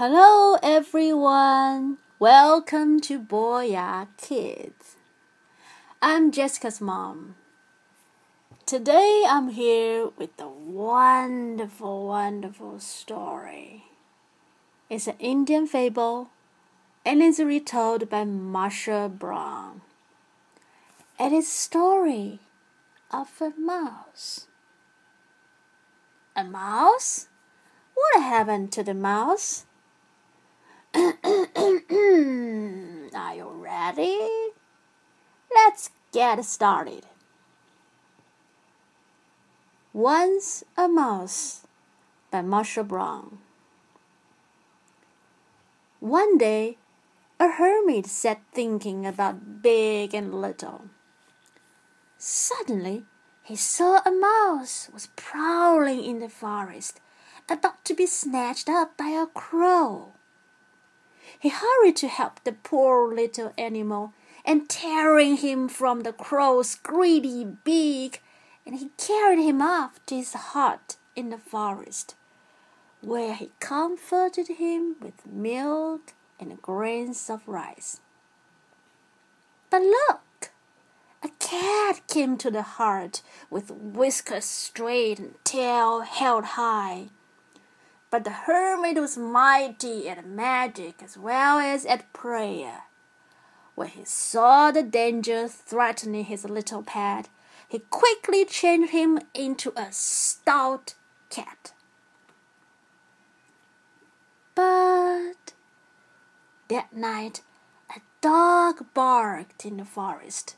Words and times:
Hello, 0.00 0.56
everyone. 0.62 1.98
Welcome 2.18 3.00
to 3.02 3.20
Boya 3.20 4.08
Kids. 4.16 4.96
I'm 6.00 6.32
Jessica's 6.32 6.80
mom. 6.80 7.34
Today 8.64 9.24
I'm 9.28 9.50
here 9.50 10.08
with 10.16 10.30
a 10.40 10.48
wonderful, 10.48 12.06
wonderful 12.06 12.80
story. 12.80 13.84
It's 14.88 15.06
an 15.06 15.16
Indian 15.18 15.66
fable 15.66 16.30
and 17.04 17.20
it's 17.20 17.38
retold 17.38 18.08
by 18.08 18.24
Marcia 18.24 19.12
Brown. 19.14 19.82
It 21.18 21.30
is 21.30 21.46
a 21.46 21.50
story 21.50 22.38
of 23.10 23.28
a 23.42 23.52
mouse. 23.60 24.46
A 26.34 26.42
mouse? 26.42 27.28
What 27.92 28.22
happened 28.22 28.72
to 28.72 28.82
the 28.82 28.94
mouse? 28.94 29.66
Are 30.94 31.10
you 33.34 33.48
ready? 33.48 34.50
Let's 35.54 35.90
get 36.12 36.44
started. 36.44 37.06
Once 39.92 40.64
a 40.76 40.88
Mouse 40.88 41.66
by 42.30 42.42
Marcia 42.42 42.82
Brown. 42.82 43.38
One 46.00 46.38
day, 46.38 46.78
a 47.38 47.48
hermit 47.52 48.06
sat 48.06 48.40
thinking 48.52 49.06
about 49.06 49.62
big 49.62 50.14
and 50.14 50.40
little. 50.40 50.86
Suddenly, 52.18 53.04
he 53.42 53.56
saw 53.56 54.00
a 54.04 54.10
mouse 54.10 54.88
was 54.92 55.08
prowling 55.16 56.04
in 56.04 56.20
the 56.20 56.28
forest, 56.28 57.00
about 57.48 57.84
to 57.84 57.94
be 57.94 58.06
snatched 58.06 58.68
up 58.68 58.96
by 58.96 59.08
a 59.08 59.26
crow. 59.26 60.12
He 61.38 61.48
hurried 61.48 61.96
to 61.96 62.08
help 62.08 62.42
the 62.42 62.52
poor 62.52 63.12
little 63.14 63.52
animal, 63.56 64.12
and 64.44 64.68
tearing 64.68 65.36
him 65.36 65.68
from 65.68 66.00
the 66.00 66.12
crow's 66.12 66.74
greedy 66.74 67.44
beak, 67.44 68.22
and 68.66 68.78
he 68.78 68.90
carried 68.96 69.42
him 69.42 69.60
off 69.60 70.04
to 70.06 70.16
his 70.16 70.32
hut 70.32 70.96
in 71.14 71.30
the 71.30 71.38
forest, 71.38 72.14
where 73.00 73.34
he 73.34 73.52
comforted 73.60 74.48
him 74.48 74.96
with 75.00 75.26
milk 75.26 76.14
and 76.38 76.60
grains 76.62 77.28
of 77.28 77.46
rice. 77.46 78.00
But 79.68 79.82
look! 79.82 80.50
A 81.22 81.28
cat 81.38 82.00
came 82.06 82.38
to 82.38 82.50
the 82.50 82.62
hut 82.62 83.22
with 83.50 83.70
whiskers 83.70 84.46
straight 84.46 85.18
and 85.18 85.34
tail 85.44 86.00
held 86.00 86.44
high. 86.56 87.08
But 88.10 88.24
the 88.24 88.30
hermit 88.30 88.98
was 88.98 89.16
mighty 89.16 90.08
at 90.08 90.26
magic 90.26 91.02
as 91.02 91.16
well 91.16 91.58
as 91.58 91.86
at 91.86 92.12
prayer. 92.12 92.82
When 93.76 93.88
he 93.88 94.04
saw 94.04 94.72
the 94.72 94.82
danger 94.82 95.46
threatening 95.46 96.24
his 96.24 96.44
little 96.44 96.82
pet, 96.82 97.28
he 97.68 97.78
quickly 97.78 98.44
changed 98.44 98.90
him 98.90 99.20
into 99.32 99.72
a 99.76 99.92
stout 99.92 100.94
cat. 101.30 101.72
But 104.56 105.54
that 106.68 106.92
night 106.92 107.42
a 107.94 108.00
dog 108.20 108.86
barked 108.92 109.64
in 109.64 109.76
the 109.76 109.84
forest. 109.84 110.56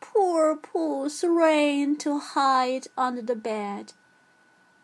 Poor 0.00 0.56
Puss 0.56 1.22
ran 1.22 1.96
to 1.98 2.18
hide 2.18 2.88
under 2.98 3.22
the 3.22 3.36
bed 3.36 3.92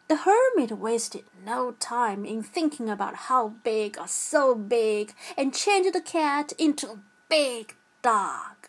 the 0.08 0.16
hermit 0.16 0.72
wasted 0.72 1.24
no 1.44 1.72
time 1.72 2.24
in 2.24 2.42
thinking 2.42 2.88
about 2.88 3.14
how 3.14 3.48
big 3.62 3.98
or 3.98 4.08
so 4.08 4.54
big 4.54 5.12
and 5.36 5.54
changed 5.54 5.94
the 5.94 6.00
cat 6.00 6.52
into 6.58 6.88
a 6.88 7.00
big 7.28 7.76
dog. 8.00 8.68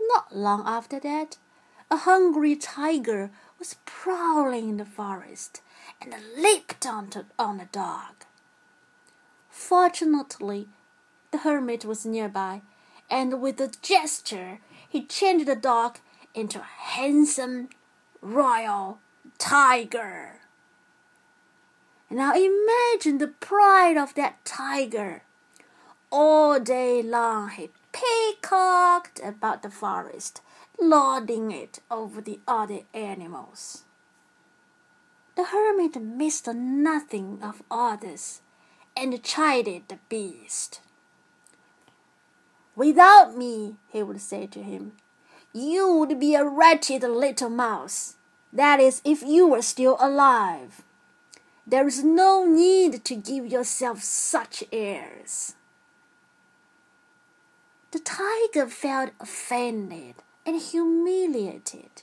Not 0.00 0.34
long 0.36 0.62
after 0.64 1.00
that, 1.00 1.38
a 1.90 1.96
hungry 1.98 2.54
tiger 2.54 3.30
was 3.58 3.76
prowling 3.84 4.70
in 4.70 4.76
the 4.76 4.84
forest 4.84 5.60
and 6.00 6.14
leaped 6.36 6.86
onto, 6.86 7.24
on 7.38 7.58
the 7.58 7.68
dog. 7.72 8.24
Fortunately, 9.50 10.68
the 11.32 11.38
hermit 11.38 11.84
was 11.84 12.06
nearby, 12.06 12.62
and 13.10 13.42
with 13.42 13.60
a 13.60 13.72
gesture, 13.82 14.60
he 14.88 15.04
changed 15.04 15.46
the 15.46 15.56
dog 15.56 15.98
into 16.34 16.60
a 16.60 16.62
handsome 16.62 17.68
royal 18.22 19.00
tiger. 19.36 20.40
Now 22.08 22.32
imagine 22.34 23.18
the 23.18 23.34
pride 23.40 23.96
of 23.96 24.14
that 24.14 24.44
tiger. 24.44 25.22
All 26.10 26.60
day 26.60 27.02
long 27.02 27.50
he 27.50 27.70
peacocked 27.92 29.20
about 29.24 29.62
the 29.62 29.70
forest, 29.70 30.40
lording 30.80 31.50
it 31.50 31.80
over 31.90 32.20
the 32.20 32.40
other 32.46 32.80
animals. 32.94 33.84
The 35.34 35.44
hermit 35.44 36.00
missed 36.00 36.46
nothing 36.46 37.38
of 37.42 37.62
others 37.70 38.42
and 38.96 39.22
chided 39.22 39.88
the 39.88 39.98
beast. 40.08 40.80
Without 42.76 43.36
me, 43.36 43.76
he 43.90 44.02
would 44.02 44.20
say 44.20 44.46
to 44.46 44.62
him, 44.62 44.92
you 45.52 45.92
would 45.94 46.18
be 46.18 46.34
a 46.34 46.44
wretched 46.44 47.02
little 47.02 47.50
mouse. 47.50 48.16
That 48.52 48.80
is, 48.80 49.00
if 49.04 49.22
you 49.22 49.46
were 49.46 49.62
still 49.62 49.96
alive. 50.00 50.82
There 51.66 51.86
is 51.86 52.02
no 52.02 52.44
need 52.44 53.04
to 53.04 53.14
give 53.14 53.46
yourself 53.46 54.02
such 54.02 54.64
airs. 54.72 55.54
The 57.92 58.00
tiger 58.00 58.68
felt 58.68 59.10
offended 59.20 60.14
and 60.44 60.60
humiliated. 60.60 62.02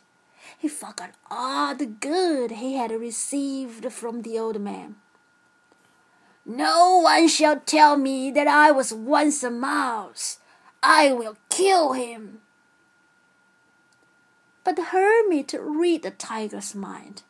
He 0.58 0.68
forgot 0.68 1.12
all 1.30 1.76
the 1.76 1.86
good 1.86 2.52
he 2.52 2.76
had 2.76 2.92
received 2.92 3.92
from 3.92 4.22
the 4.22 4.38
old 4.40 4.62
man. 4.62 4.96
No 6.46 7.00
one 7.00 7.28
shall 7.28 7.60
tell 7.60 7.98
me 7.98 8.32
that 8.32 8.48
I 8.48 8.72
was 8.72 8.94
once 8.94 9.44
a 9.44 9.52
mouse. 9.52 10.40
I 10.82 11.12
will 11.12 11.38
kill 11.50 11.94
him. 11.94 12.42
But 14.70 14.76
the 14.76 14.84
hermit 14.84 15.56
read 15.60 16.04
the 16.04 16.12
tiger's 16.12 16.76
mind. 16.76 17.24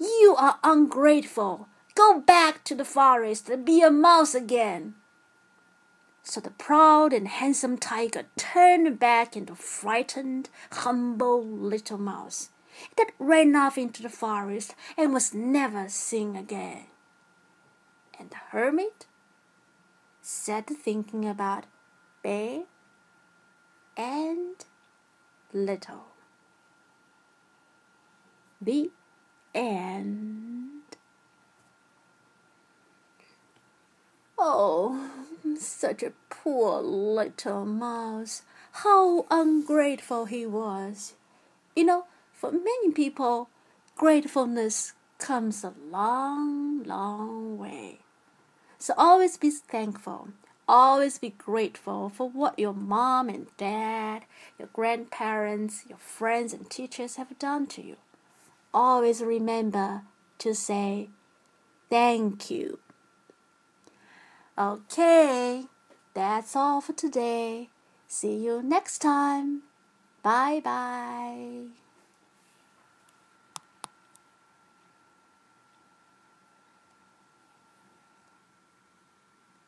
You 0.00 0.34
are 0.38 0.58
ungrateful. 0.64 1.68
Go 1.94 2.20
back 2.20 2.64
to 2.64 2.74
the 2.74 2.86
forest 2.86 3.50
and 3.50 3.66
be 3.66 3.82
a 3.82 3.90
mouse 3.90 4.34
again. 4.34 4.94
So 6.22 6.40
the 6.40 6.48
proud 6.48 7.12
and 7.12 7.28
handsome 7.28 7.76
tiger 7.76 8.24
turned 8.38 8.98
back 8.98 9.36
into 9.36 9.52
a 9.52 9.56
frightened, 9.56 10.48
humble 10.70 11.44
little 11.44 11.98
mouse 11.98 12.48
that 12.96 13.10
ran 13.18 13.54
off 13.54 13.76
into 13.76 14.02
the 14.02 14.08
forest 14.08 14.74
and 14.96 15.12
was 15.12 15.34
never 15.34 15.90
seen 15.90 16.34
again. 16.34 16.86
And 18.18 18.30
the 18.30 18.40
hermit 18.52 19.04
sat 20.22 20.66
thinking 20.66 21.28
about 21.28 21.66
big 22.22 22.62
and 23.98 24.64
little. 25.52 26.06
The 28.64 28.92
end. 29.56 30.82
Oh, 34.38 35.10
such 35.58 36.04
a 36.04 36.12
poor 36.30 36.80
little 36.80 37.64
mouse. 37.64 38.42
How 38.70 39.26
ungrateful 39.32 40.26
he 40.26 40.46
was. 40.46 41.14
You 41.74 41.82
know, 41.82 42.04
for 42.32 42.52
many 42.52 42.92
people, 42.92 43.48
gratefulness 43.96 44.92
comes 45.18 45.64
a 45.64 45.74
long, 45.90 46.84
long 46.84 47.58
way. 47.58 47.98
So 48.78 48.94
always 48.96 49.36
be 49.38 49.50
thankful. 49.50 50.28
Always 50.68 51.18
be 51.18 51.30
grateful 51.30 52.10
for 52.10 52.30
what 52.30 52.60
your 52.60 52.74
mom 52.74 53.28
and 53.28 53.48
dad, 53.56 54.22
your 54.56 54.68
grandparents, 54.72 55.82
your 55.88 55.98
friends 55.98 56.52
and 56.52 56.70
teachers 56.70 57.16
have 57.16 57.36
done 57.40 57.66
to 57.66 57.82
you 57.82 57.96
always 58.74 59.22
remember 59.22 60.02
to 60.38 60.54
say 60.54 61.10
thank 61.90 62.50
you. 62.50 62.78
Okay, 64.58 65.64
that's 66.14 66.54
all 66.54 66.80
for 66.80 66.92
today. 66.92 67.70
See 68.06 68.36
you 68.36 68.62
next 68.62 68.98
time. 68.98 69.62
Bye 70.22 70.60
bye. 70.62 71.66